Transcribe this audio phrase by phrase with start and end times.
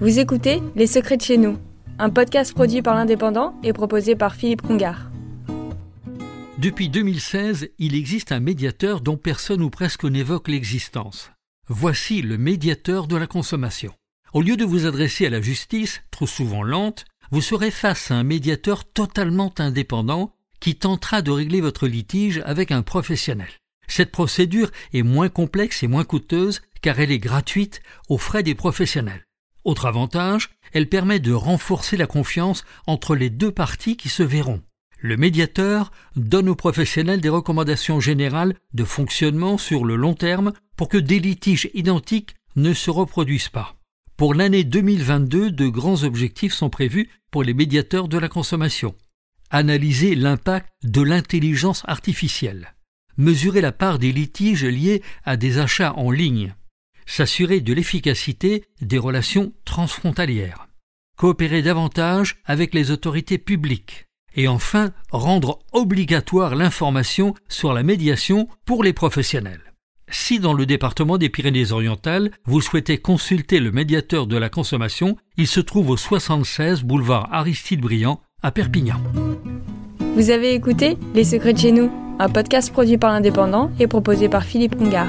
[0.00, 1.58] Vous écoutez Les Secrets de chez nous,
[1.98, 5.10] un podcast produit par l'Indépendant et proposé par Philippe Congar.
[6.56, 11.30] Depuis 2016, il existe un médiateur dont personne ou presque n'évoque l'existence.
[11.68, 13.92] Voici le médiateur de la consommation.
[14.32, 18.14] Au lieu de vous adresser à la justice, trop souvent lente, vous serez face à
[18.14, 23.50] un médiateur totalement indépendant qui tentera de régler votre litige avec un professionnel.
[23.86, 28.54] Cette procédure est moins complexe et moins coûteuse car elle est gratuite aux frais des
[28.54, 29.26] professionnels.
[29.64, 34.62] Autre avantage, elle permet de renforcer la confiance entre les deux parties qui se verront.
[34.98, 40.88] Le médiateur donne aux professionnels des recommandations générales de fonctionnement sur le long terme pour
[40.88, 43.76] que des litiges identiques ne se reproduisent pas.
[44.16, 48.94] Pour l'année 2022, de grands objectifs sont prévus pour les médiateurs de la consommation.
[49.50, 52.74] Analyser l'impact de l'intelligence artificielle
[53.20, 56.54] mesurer la part des litiges liés à des achats en ligne,
[57.10, 60.68] s'assurer de l'efficacité des relations transfrontalières,
[61.16, 68.84] coopérer davantage avec les autorités publiques, et enfin rendre obligatoire l'information sur la médiation pour
[68.84, 69.74] les professionnels.
[70.08, 75.48] Si dans le département des Pyrénées-Orientales, vous souhaitez consulter le médiateur de la consommation, il
[75.48, 79.00] se trouve au 76 boulevard Aristide Briand à Perpignan.
[80.14, 84.28] Vous avez écouté Les Secrets de chez nous un podcast produit par l'Indépendant et proposé
[84.28, 85.08] par Philippe Congar.